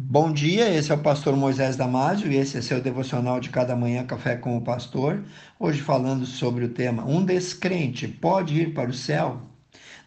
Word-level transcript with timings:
Bom 0.00 0.32
dia, 0.32 0.72
esse 0.72 0.92
é 0.92 0.94
o 0.94 0.98
pastor 0.98 1.36
Moisés 1.36 1.74
Damásio 1.74 2.30
e 2.30 2.36
esse 2.36 2.56
é 2.56 2.62
seu 2.62 2.80
devocional 2.80 3.40
de 3.40 3.50
cada 3.50 3.74
manhã 3.74 4.06
Café 4.06 4.36
com 4.36 4.56
o 4.56 4.60
Pastor. 4.60 5.24
Hoje 5.58 5.80
falando 5.80 6.24
sobre 6.24 6.64
o 6.64 6.68
tema 6.68 7.04
Um 7.04 7.24
descrente 7.24 8.06
pode 8.06 8.60
ir 8.60 8.74
para 8.74 8.90
o 8.90 8.94
céu? 8.94 9.42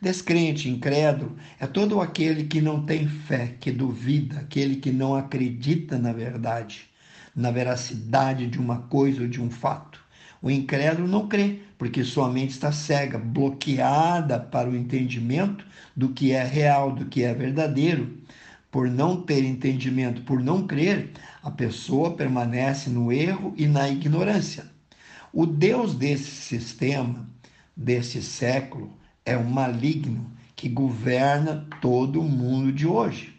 Descrente, 0.02 0.70
incrédulo, 0.70 1.36
é 1.60 1.68
todo 1.68 2.00
aquele 2.00 2.46
que 2.46 2.62
não 2.62 2.86
tem 2.86 3.06
fé, 3.06 3.54
que 3.60 3.70
duvida, 3.70 4.40
aquele 4.40 4.78
que 4.78 4.94
não 4.94 5.14
acredita 5.14 5.98
na 5.98 6.14
verdade, 6.14 6.90
na 7.36 7.52
veracidade 7.52 8.48
de 8.48 8.58
uma 8.58 8.84
coisa 8.84 9.24
ou 9.24 9.28
de 9.28 9.42
um 9.42 9.52
fato. 9.52 10.02
O 10.42 10.50
incrédulo 10.50 11.06
não 11.06 11.28
crê, 11.28 11.60
porque 11.78 12.02
sua 12.06 12.32
mente 12.32 12.52
está 12.52 12.72
cega, 12.72 13.18
bloqueada 13.18 14.40
para 14.40 14.70
o 14.70 14.76
entendimento 14.76 15.66
do 15.94 16.14
que 16.14 16.32
é 16.32 16.46
real, 16.46 16.94
do 16.94 17.08
que 17.08 17.24
é 17.24 17.34
verdadeiro 17.34 18.22
por 18.72 18.90
não 18.90 19.22
ter 19.22 19.44
entendimento, 19.44 20.22
por 20.22 20.42
não 20.42 20.66
crer, 20.66 21.12
a 21.44 21.52
pessoa 21.52 22.16
permanece 22.16 22.90
no 22.90 23.12
erro 23.12 23.54
e 23.58 23.68
na 23.68 23.90
ignorância. 23.90 24.66
O 25.34 25.46
Deus 25.46 25.94
desse 25.94 26.32
sistema, 26.32 27.30
desse 27.76 28.24
século, 28.24 28.94
é 29.26 29.38
um 29.38 29.50
maligno 29.50 30.32
que 30.56 30.70
governa 30.70 31.68
todo 31.82 32.22
o 32.22 32.28
mundo 32.28 32.72
de 32.72 32.88
hoje. 32.88 33.36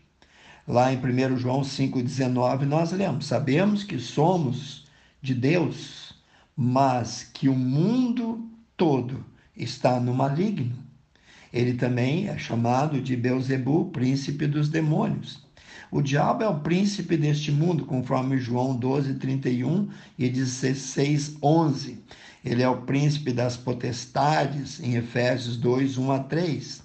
Lá 0.69 0.93
em 0.93 0.99
1 0.99 1.39
João 1.39 1.63
5,19 1.63 2.63
nós 2.63 2.93
lemos: 2.93 3.27
Sabemos 3.27 3.83
que 3.83 3.99
somos 3.99 4.87
de 5.21 5.35
Deus, 5.35 6.15
mas 6.57 7.25
que 7.25 7.49
o 7.49 7.55
mundo 7.55 8.49
todo 8.77 9.25
está 9.57 9.99
no 9.99 10.15
maligno. 10.15 10.77
Ele 11.53 11.75
também 11.75 12.29
é 12.29 12.39
chamado 12.39 13.01
de 13.01 13.15
Beuzebu, 13.15 13.91
príncipe 13.91 14.47
dos 14.47 14.69
demônios. 14.69 15.43
O 15.91 16.01
diabo 16.01 16.43
é 16.43 16.49
o 16.49 16.61
príncipe 16.61 17.19
deste 17.19 17.53
mundo, 17.53 17.85
conforme 17.85 18.39
João 18.39 18.75
12, 18.75 19.15
31 19.15 19.91
e 20.19 20.29
16, 20.31 21.37
11. 21.43 21.99
Ele 22.43 22.63
é 22.63 22.69
o 22.69 22.81
príncipe 22.83 23.31
das 23.31 23.59
potestades, 23.59 24.81
em 24.81 24.95
Efésios 24.95 25.59
2, 25.59 25.99
1 25.99 26.13
a 26.13 26.19
3. 26.21 26.83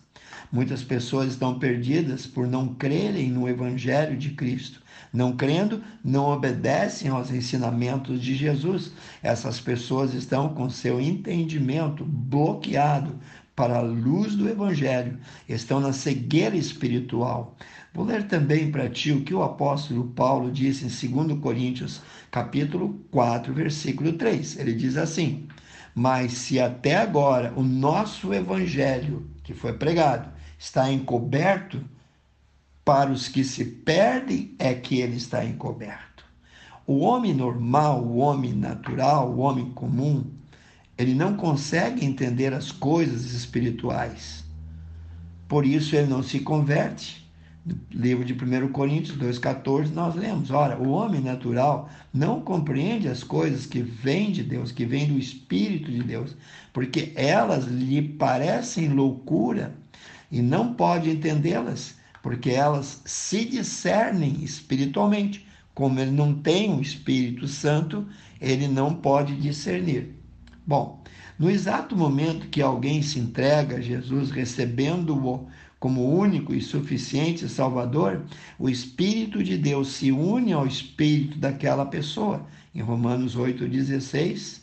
Muitas 0.51 0.83
pessoas 0.83 1.31
estão 1.31 1.57
perdidas 1.57 2.27
por 2.27 2.45
não 2.45 2.75
crerem 2.75 3.31
no 3.31 3.47
Evangelho 3.47 4.17
de 4.17 4.31
Cristo. 4.31 4.81
Não 5.13 5.35
crendo, 5.37 5.81
não 6.03 6.25
obedecem 6.25 7.09
aos 7.09 7.31
ensinamentos 7.31 8.21
de 8.21 8.35
Jesus. 8.35 8.91
Essas 9.23 9.59
pessoas 9.59 10.13
estão 10.13 10.49
com 10.53 10.69
seu 10.69 10.99
entendimento 10.99 12.03
bloqueado 12.03 13.17
para 13.57 13.79
a 13.79 13.81
luz 13.81 14.35
do 14.35 14.47
Evangelho, 14.47 15.17
estão 15.49 15.79
na 15.79 15.91
cegueira 15.91 16.55
espiritual. 16.55 17.57
Vou 17.91 18.05
ler 18.05 18.27
também 18.27 18.71
para 18.71 18.87
ti 18.87 19.11
o 19.11 19.23
que 19.23 19.33
o 19.33 19.41
apóstolo 19.41 20.09
Paulo 20.09 20.51
disse 20.51 20.85
em 20.85 21.23
2 21.25 21.39
Coríntios, 21.39 21.99
capítulo 22.29 23.01
4, 23.09 23.51
versículo 23.51 24.13
3. 24.13 24.59
Ele 24.59 24.75
diz 24.75 24.95
assim: 24.95 25.47
Mas 25.95 26.33
se 26.33 26.59
até 26.59 26.97
agora 26.97 27.51
o 27.55 27.63
nosso 27.63 28.31
evangelho, 28.31 29.27
que 29.43 29.55
foi 29.55 29.73
pregado, 29.73 30.29
está 30.59 30.91
encoberto, 30.91 31.83
para 32.85 33.09
os 33.09 33.27
que 33.27 33.43
se 33.43 33.65
perdem 33.65 34.55
é 34.59 34.75
que 34.75 35.01
ele 35.01 35.17
está 35.17 35.43
encoberto. 35.43 36.23
O 36.85 36.99
homem 36.99 37.33
normal, 37.33 38.03
o 38.03 38.17
homem 38.17 38.53
natural, 38.53 39.31
o 39.31 39.39
homem 39.39 39.71
comum, 39.71 40.36
ele 40.97 41.13
não 41.13 41.35
consegue 41.35 42.03
entender 42.03 42.53
as 42.53 42.71
coisas 42.71 43.31
espirituais. 43.33 44.43
Por 45.47 45.65
isso 45.65 45.95
ele 45.95 46.07
não 46.07 46.23
se 46.23 46.39
converte. 46.39 47.25
No 47.63 47.77
livro 47.91 48.23
de 48.23 48.33
1 48.33 48.69
Coríntios 48.69 49.17
2,14, 49.17 49.91
nós 49.91 50.15
lemos: 50.15 50.51
ora, 50.51 50.77
o 50.81 50.89
homem 50.89 51.21
natural 51.21 51.89
não 52.13 52.41
compreende 52.41 53.07
as 53.07 53.23
coisas 53.23 53.65
que 53.65 53.81
vêm 53.81 54.31
de 54.31 54.41
Deus, 54.41 54.71
que 54.71 54.85
vêm 54.85 55.07
do 55.07 55.19
Espírito 55.19 55.91
de 55.91 56.01
Deus, 56.01 56.35
porque 56.73 57.11
elas 57.15 57.65
lhe 57.65 58.01
parecem 58.01 58.89
loucura 58.89 59.75
e 60.31 60.41
não 60.41 60.73
pode 60.73 61.09
entendê-las, 61.09 61.95
porque 62.23 62.49
elas 62.49 63.01
se 63.05 63.45
discernem 63.45 64.43
espiritualmente. 64.43 65.45
Como 65.73 65.99
ele 65.99 66.11
não 66.11 66.33
tem 66.33 66.73
o 66.73 66.81
Espírito 66.81 67.47
Santo, 67.47 68.07
ele 68.41 68.67
não 68.67 68.95
pode 68.95 69.35
discernir. 69.35 70.16
Bom, 70.67 71.01
no 71.39 71.49
exato 71.49 71.95
momento 71.95 72.49
que 72.49 72.61
alguém 72.61 73.01
se 73.01 73.17
entrega 73.17 73.77
a 73.77 73.81
Jesus, 73.81 74.31
recebendo-o 74.31 75.47
como 75.79 76.13
único 76.13 76.53
e 76.53 76.61
suficiente 76.61 77.47
Salvador, 77.47 78.25
o 78.59 78.69
Espírito 78.69 79.41
de 79.41 79.57
Deus 79.57 79.93
se 79.93 80.11
une 80.11 80.51
ao 80.51 80.67
espírito 80.67 81.37
daquela 81.37 81.85
pessoa, 81.85 82.45
em 82.75 82.81
Romanos 82.81 83.37
8,16, 83.37 84.59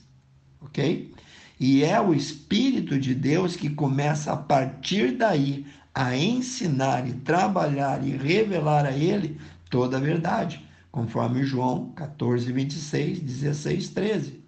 ok? 0.60 1.10
E 1.58 1.82
é 1.82 1.98
o 1.98 2.12
Espírito 2.12 2.98
de 3.00 3.14
Deus 3.14 3.56
que 3.56 3.70
começa 3.70 4.30
a 4.30 4.36
partir 4.36 5.12
daí 5.12 5.64
a 5.94 6.14
ensinar 6.14 7.08
e 7.08 7.14
trabalhar 7.14 8.06
e 8.06 8.10
revelar 8.14 8.84
a 8.84 8.92
ele 8.92 9.40
toda 9.70 9.96
a 9.96 10.00
verdade, 10.00 10.62
conforme 10.92 11.44
João 11.44 11.92
14, 11.92 12.52
26, 12.52 13.20
16, 13.20 13.88
13. 13.88 14.43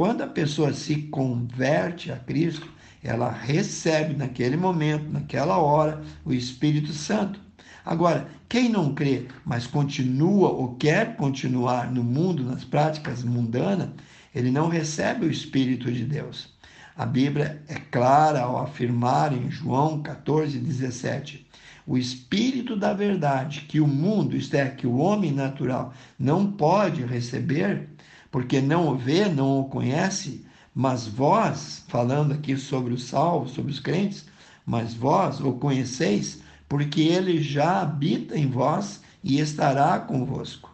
Quando 0.00 0.22
a 0.22 0.26
pessoa 0.26 0.72
se 0.72 0.96
converte 1.08 2.10
a 2.10 2.16
Cristo, 2.16 2.66
ela 3.04 3.30
recebe 3.30 4.16
naquele 4.16 4.56
momento, 4.56 5.12
naquela 5.12 5.58
hora, 5.58 6.00
o 6.24 6.32
Espírito 6.32 6.90
Santo. 6.90 7.38
Agora, 7.84 8.26
quem 8.48 8.70
não 8.70 8.94
crê, 8.94 9.26
mas 9.44 9.66
continua 9.66 10.48
ou 10.48 10.74
quer 10.76 11.16
continuar 11.16 11.92
no 11.92 12.02
mundo, 12.02 12.42
nas 12.42 12.64
práticas 12.64 13.22
mundanas, 13.22 13.90
ele 14.34 14.50
não 14.50 14.70
recebe 14.70 15.26
o 15.26 15.30
Espírito 15.30 15.92
de 15.92 16.06
Deus. 16.06 16.48
A 16.96 17.04
Bíblia 17.04 17.62
é 17.68 17.74
clara 17.74 18.40
ao 18.40 18.56
afirmar 18.58 19.34
em 19.34 19.50
João 19.50 20.00
14, 20.00 20.58
17: 20.60 21.46
o 21.86 21.98
Espírito 21.98 22.74
da 22.74 22.94
verdade 22.94 23.66
que 23.68 23.80
o 23.80 23.86
mundo, 23.86 24.34
isto 24.34 24.54
é, 24.54 24.70
que 24.70 24.86
o 24.86 24.96
homem 24.96 25.30
natural, 25.30 25.92
não 26.18 26.52
pode 26.52 27.04
receber, 27.04 27.86
porque 28.30 28.60
não 28.60 28.88
o 28.88 28.96
vê, 28.96 29.28
não 29.28 29.60
o 29.60 29.64
conhece, 29.64 30.44
mas 30.74 31.06
vós, 31.06 31.84
falando 31.88 32.32
aqui 32.32 32.56
sobre 32.56 32.94
os 32.94 33.04
salvos, 33.04 33.52
sobre 33.52 33.72
os 33.72 33.80
crentes, 33.80 34.24
mas 34.64 34.94
vós 34.94 35.40
o 35.40 35.52
conheceis, 35.52 36.42
porque 36.68 37.00
ele 37.02 37.42
já 37.42 37.82
habita 37.82 38.38
em 38.38 38.48
vós 38.48 39.00
e 39.22 39.40
estará 39.40 39.98
convosco. 39.98 40.70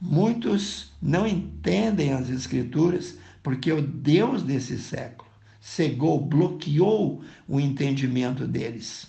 Muitos 0.00 0.92
não 1.02 1.26
entendem 1.26 2.12
as 2.12 2.28
Escrituras 2.28 3.18
porque 3.42 3.72
o 3.72 3.82
Deus 3.82 4.42
desse 4.42 4.78
século 4.78 5.28
cegou, 5.60 6.20
bloqueou 6.20 7.22
o 7.48 7.58
entendimento 7.58 8.46
deles. 8.46 9.08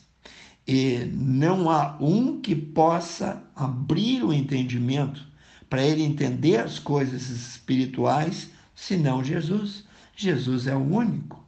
E 0.67 1.09
não 1.13 1.69
há 1.69 1.95
um 2.01 2.41
que 2.41 2.55
possa 2.55 3.43
abrir 3.55 4.23
o 4.23 4.33
entendimento 4.33 5.25
para 5.69 5.83
ele 5.83 6.03
entender 6.03 6.57
as 6.57 6.79
coisas 6.79 7.29
espirituais, 7.29 8.49
senão 8.75 9.23
Jesus. 9.23 9.83
Jesus 10.15 10.67
é 10.67 10.75
o 10.75 10.79
único. 10.79 11.45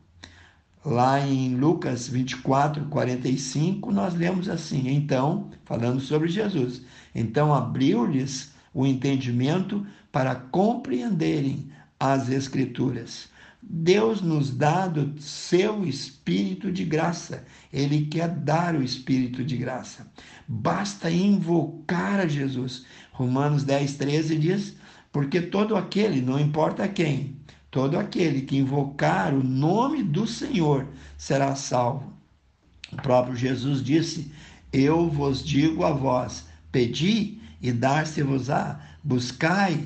Lá 0.85 1.19
em 1.19 1.55
Lucas 1.55 2.07
24, 2.07 2.85
45, 2.85 3.91
nós 3.91 4.13
lemos 4.13 4.47
assim: 4.47 4.89
então, 4.89 5.49
falando 5.65 5.99
sobre 5.99 6.29
Jesus, 6.29 6.81
então 7.13 7.53
abriu-lhes 7.53 8.51
o 8.73 8.85
entendimento 8.85 9.85
para 10.11 10.35
compreenderem 10.35 11.69
as 11.99 12.29
Escrituras. 12.29 13.27
Deus 13.61 14.21
nos 14.21 14.51
dá 14.51 14.87
do 14.87 15.21
seu 15.21 15.85
Espírito 15.85 16.71
de 16.71 16.85
graça. 16.85 17.43
Ele 17.73 18.05
quer 18.05 18.29
dar 18.29 18.73
o 18.73 18.81
Espírito 18.81 19.43
de 19.43 19.57
graça. 19.57 20.09
Basta 20.47 21.11
invocar 21.11 22.19
a 22.19 22.27
Jesus. 22.27 22.85
Romanos 23.19 23.65
10, 23.65 23.95
13 23.95 24.37
diz: 24.37 24.75
Porque 25.11 25.41
todo 25.41 25.75
aquele, 25.75 26.21
não 26.21 26.39
importa 26.39 26.87
quem, 26.87 27.35
todo 27.69 27.99
aquele 27.99 28.43
que 28.43 28.55
invocar 28.55 29.33
o 29.33 29.43
nome 29.43 30.01
do 30.01 30.25
Senhor 30.25 30.87
será 31.17 31.53
salvo. 31.53 32.13
O 32.93 32.95
próprio 32.95 33.35
Jesus 33.35 33.83
disse: 33.83 34.31
Eu 34.71 35.09
vos 35.09 35.43
digo 35.43 35.83
a 35.83 35.91
vós: 35.91 36.45
pedi 36.71 37.41
e 37.61 37.73
dar-se-vos-á, 37.73 38.79
buscai 39.03 39.85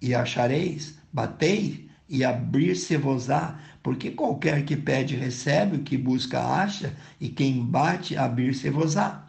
e 0.00 0.14
achareis, 0.14 0.96
batei 1.12 1.88
e 2.08 2.22
abrir-se-vos-á, 2.24 3.58
porque 3.82 4.12
qualquer 4.12 4.64
que 4.64 4.76
pede 4.76 5.16
recebe, 5.16 5.78
o 5.78 5.82
que 5.82 5.96
busca 5.96 6.40
acha, 6.40 6.94
e 7.20 7.28
quem 7.28 7.64
bate 7.64 8.16
abrir-se-vos-á. 8.16 9.21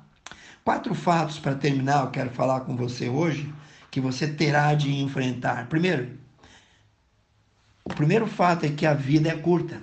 Quatro 0.64 0.96
fatos 0.96 1.40
para 1.40 1.56
terminar, 1.56 2.06
eu 2.06 2.12
quero 2.12 2.30
falar 2.30 2.62
com 2.62 2.76
você 2.76 3.10
hoje, 3.10 3.54
que 3.92 4.00
você 4.00 4.28
terá 4.28 4.74
de 4.74 4.96
enfrentar. 4.96 5.68
Primeiro, 5.68 6.18
o 7.84 7.90
primeiro 7.90 8.26
fato 8.26 8.66
é 8.66 8.70
que 8.70 8.86
a 8.86 8.94
vida 8.94 9.30
é 9.30 9.36
curta. 9.36 9.82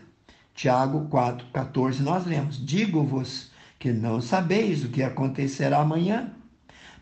Tiago 0.54 1.06
4, 1.08 1.48
14, 1.52 2.02
nós 2.02 2.24
lemos: 2.24 2.64
Digo-vos 2.64 3.50
que 3.78 3.92
não 3.92 4.22
sabeis 4.22 4.82
o 4.82 4.88
que 4.88 5.02
acontecerá 5.02 5.80
amanhã, 5.80 6.32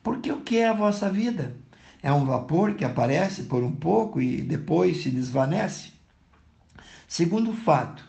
Porque 0.03 0.33
o 0.33 0.41
que 0.41 0.59
é 0.59 0.69
a 0.69 0.73
vossa 0.73 1.11
vida? 1.11 1.55
É 2.03 2.13
um 2.13 2.25
vapor 2.25 2.75
que 2.75 2.85
aparece 2.85 3.45
por 3.45 3.63
um 3.63 3.75
pouco 3.75 4.21
e 4.21 4.41
depois 4.43 5.03
se 5.03 5.11
desvanece? 5.11 5.93
Segundo 7.07 7.53
fato, 7.53 8.05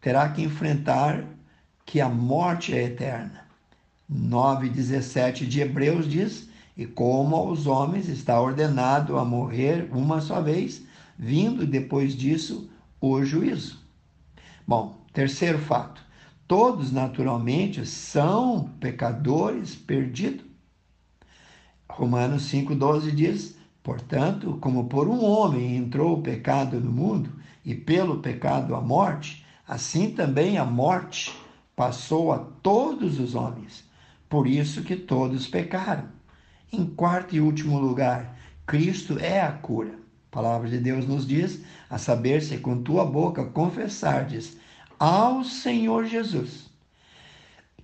terá 0.00 0.28
que 0.28 0.42
enfrentar 0.42 1.24
que 1.86 2.00
a 2.00 2.08
morte 2.08 2.74
é 2.74 2.84
eterna. 2.84 3.45
9,17 4.12 5.46
de 5.46 5.60
Hebreus 5.60 6.08
diz: 6.08 6.48
E 6.76 6.86
como 6.86 7.34
aos 7.34 7.66
homens 7.66 8.08
está 8.08 8.40
ordenado 8.40 9.18
a 9.18 9.24
morrer 9.24 9.88
uma 9.90 10.20
só 10.20 10.40
vez, 10.40 10.84
vindo 11.18 11.66
depois 11.66 12.14
disso 12.14 12.70
o 13.00 13.24
juízo. 13.24 13.80
Bom, 14.66 15.04
terceiro 15.12 15.58
fato: 15.58 16.00
todos 16.46 16.92
naturalmente 16.92 17.84
são 17.84 18.70
pecadores 18.78 19.74
perdidos. 19.74 20.46
Romanos 21.90 22.44
5,12 22.52 23.10
diz: 23.10 23.56
Portanto, 23.82 24.56
como 24.60 24.84
por 24.84 25.08
um 25.08 25.24
homem 25.24 25.76
entrou 25.76 26.18
o 26.18 26.22
pecado 26.22 26.80
no 26.80 26.92
mundo, 26.92 27.32
e 27.64 27.74
pelo 27.74 28.20
pecado 28.20 28.76
a 28.76 28.80
morte, 28.80 29.44
assim 29.66 30.10
também 30.10 30.58
a 30.58 30.64
morte 30.64 31.34
passou 31.74 32.32
a 32.32 32.38
todos 32.38 33.18
os 33.18 33.34
homens. 33.34 33.84
Por 34.36 34.46
isso 34.46 34.82
que 34.82 34.96
todos 34.96 35.48
pecaram. 35.48 36.10
Em 36.70 36.84
quarto 36.84 37.34
e 37.34 37.40
último 37.40 37.78
lugar, 37.78 38.36
Cristo 38.66 39.18
é 39.18 39.40
a 39.40 39.50
cura. 39.50 39.94
A 40.30 40.30
palavra 40.30 40.68
de 40.68 40.76
Deus 40.76 41.06
nos 41.06 41.26
diz, 41.26 41.64
a 41.88 41.96
saber 41.96 42.42
se 42.42 42.58
com 42.58 42.82
tua 42.82 43.06
boca 43.06 43.46
confessardes 43.46 44.58
ao 44.98 45.42
Senhor 45.42 46.04
Jesus 46.04 46.68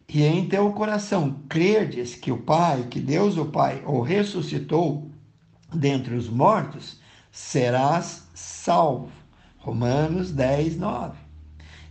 e 0.07 0.23
em 0.25 0.47
teu 0.47 0.71
coração 0.75 1.41
crerdes 1.49 2.15
que 2.15 2.31
o 2.31 2.37
Pai, 2.37 2.87
que 2.91 3.01
Deus 3.01 3.39
o 3.39 3.47
Pai 3.47 3.83
o 3.87 4.03
ressuscitou 4.03 5.11
dentre 5.73 6.15
os 6.15 6.29
mortos, 6.29 7.01
serás 7.31 8.29
salvo. 8.35 9.11
Romanos 9.57 10.31
10, 10.31 10.77
9. 10.77 11.22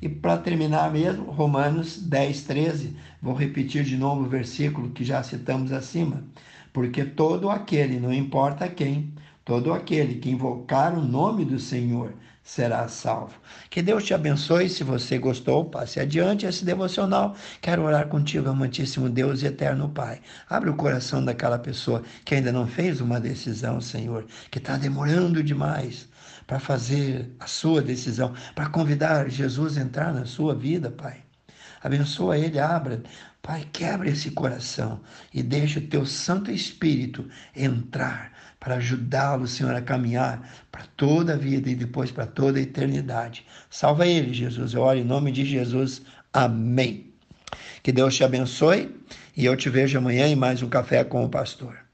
E 0.02 0.10
para 0.10 0.38
terminar 0.38 0.92
mesmo, 0.92 1.32
Romanos 1.32 1.98
10, 2.02 2.44
13, 2.44 2.98
vou 3.22 3.34
repetir 3.36 3.84
de 3.84 3.96
novo 3.96 4.24
o 4.24 4.30
versículo 4.30 4.90
que 4.90 5.04
já 5.04 5.22
citamos 5.22 5.72
acima. 5.72 6.24
Porque 6.74 7.06
todo 7.06 7.50
aquele, 7.50 8.00
não 8.00 8.12
importa 8.12 8.68
quem, 8.68 9.14
todo 9.46 9.72
aquele 9.74 10.16
que 10.16 10.30
invocar 10.32 10.98
o 10.98 11.06
nome 11.06 11.46
do 11.46 11.60
Senhor 11.60 12.14
será 12.44 12.88
salvo. 12.88 13.34
Que 13.70 13.82
Deus 13.82 14.04
te 14.04 14.14
abençoe. 14.14 14.70
Se 14.70 14.84
você 14.84 15.18
gostou, 15.18 15.66
passe 15.66 16.00
adiante 16.00 16.46
esse 16.46 16.66
devocional. 16.66 17.36
Quero 17.62 17.84
orar 17.84 18.08
contigo, 18.08 18.50
amantíssimo 18.50 19.10
Deus 19.10 19.42
e 19.42 19.48
eterno 19.48 19.90
Pai. 19.90 20.22
Abre 20.50 20.70
o 20.70 20.76
coração 20.76 21.24
daquela 21.24 21.60
pessoa 21.60 22.04
que 22.26 22.36
ainda 22.36 22.52
não 22.52 22.68
fez 22.68 23.02
uma 23.02 23.20
decisão, 23.20 23.80
Senhor, 23.80 24.26
que 24.50 24.58
está 24.58 24.78
demorando 24.78 25.44
demais 25.44 26.10
para 26.48 26.60
fazer 26.60 27.34
a 27.40 27.48
sua 27.48 27.82
decisão, 27.82 28.34
para 28.54 28.70
convidar 28.70 29.30
Jesus 29.30 29.78
a 29.78 29.82
entrar 29.82 30.14
na 30.14 30.26
sua 30.26 30.54
vida, 30.54 30.92
Pai. 30.92 31.18
Abençoa 31.82 32.38
ele, 32.38 32.60
abra. 32.60 33.02
Pai, 33.42 33.68
quebra 33.74 34.08
esse 34.08 34.30
coração 34.32 35.02
e 35.34 35.42
deixa 35.42 35.80
o 35.80 35.88
teu 35.88 36.06
Santo 36.06 36.52
Espírito 36.52 37.28
entrar 37.56 38.32
para 38.62 38.76
ajudá-lo, 38.76 39.48
Senhor, 39.48 39.74
a 39.74 39.82
caminhar 39.82 40.48
para 40.72 40.84
toda 40.96 41.34
a 41.34 41.36
vida 41.36 41.68
e 41.68 41.76
depois 41.76 42.12
para 42.12 42.28
toda 42.28 42.60
a 42.60 42.62
eternidade. 42.62 43.44
Salva 43.72 44.06
ele, 44.06 44.32
Jesus. 44.34 44.74
Eu 44.74 44.82
oro 44.84 45.00
em 45.00 45.04
nome 45.04 45.32
de 45.32 45.44
Jesus. 45.44 46.04
Amém. 46.32 47.12
Que 47.82 47.92
Deus 47.92 48.16
te 48.16 48.24
abençoe 48.24 48.96
e 49.36 49.46
eu 49.46 49.58
te 49.58 49.68
vejo 49.68 49.98
amanhã 49.98 50.28
em 50.28 50.36
mais 50.36 50.62
um 50.62 50.70
Café 50.70 51.04
com 51.04 51.26
o 51.26 51.30
Pastor. 51.30 51.91